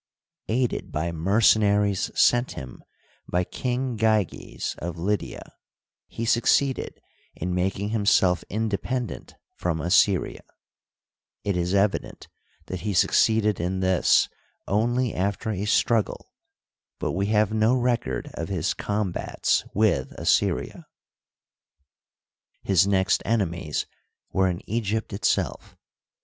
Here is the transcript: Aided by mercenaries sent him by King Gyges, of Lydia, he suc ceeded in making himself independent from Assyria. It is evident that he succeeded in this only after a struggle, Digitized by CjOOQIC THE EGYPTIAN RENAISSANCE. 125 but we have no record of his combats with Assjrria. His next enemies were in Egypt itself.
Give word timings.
Aided 0.47 0.91
by 0.91 1.11
mercenaries 1.11 2.09
sent 2.19 2.53
him 2.53 2.83
by 3.31 3.43
King 3.43 3.97
Gyges, 3.97 4.73
of 4.79 4.97
Lydia, 4.97 5.53
he 6.07 6.25
suc 6.25 6.45
ceeded 6.45 6.93
in 7.35 7.53
making 7.53 7.89
himself 7.89 8.43
independent 8.49 9.35
from 9.57 9.79
Assyria. 9.79 10.41
It 11.43 11.55
is 11.55 11.75
evident 11.75 12.29
that 12.65 12.79
he 12.79 12.95
succeeded 12.95 13.59
in 13.59 13.79
this 13.81 14.27
only 14.67 15.13
after 15.13 15.51
a 15.51 15.65
struggle, 15.65 16.25
Digitized 16.25 16.25
by 16.99 17.05
CjOOQIC 17.05 17.09
THE 17.09 17.09
EGYPTIAN 17.09 17.11
RENAISSANCE. 17.11 17.11
125 17.11 17.11
but 17.11 17.11
we 17.11 17.25
have 17.27 17.53
no 17.53 17.75
record 17.77 18.31
of 18.33 18.49
his 18.49 18.73
combats 18.73 19.65
with 19.75 20.13
Assjrria. 20.19 20.85
His 22.63 22.87
next 22.87 23.21
enemies 23.23 23.85
were 24.33 24.47
in 24.49 24.67
Egypt 24.67 25.13
itself. 25.13 25.77